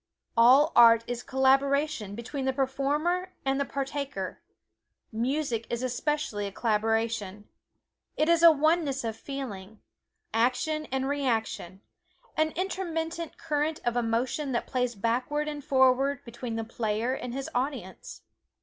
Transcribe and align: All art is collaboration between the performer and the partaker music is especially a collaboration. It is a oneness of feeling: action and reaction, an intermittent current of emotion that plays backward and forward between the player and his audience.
All 0.35 0.71
art 0.75 1.03
is 1.05 1.21
collaboration 1.21 2.15
between 2.15 2.45
the 2.45 2.53
performer 2.53 3.35
and 3.45 3.59
the 3.59 3.65
partaker 3.65 4.41
music 5.11 5.67
is 5.71 5.83
especially 5.83 6.47
a 6.47 6.51
collaboration. 6.51 7.47
It 8.17 8.27
is 8.27 8.41
a 8.41 8.51
oneness 8.51 9.03
of 9.03 9.15
feeling: 9.15 9.79
action 10.33 10.87
and 10.87 11.07
reaction, 11.07 11.81
an 12.35 12.49
intermittent 12.55 13.37
current 13.37 13.79
of 13.85 13.95
emotion 13.95 14.53
that 14.53 14.65
plays 14.65 14.95
backward 14.95 15.47
and 15.47 15.63
forward 15.63 16.25
between 16.25 16.55
the 16.55 16.63
player 16.63 17.13
and 17.13 17.31
his 17.35 17.47
audience. 17.53 18.23